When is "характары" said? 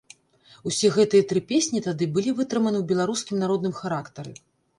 3.83-4.37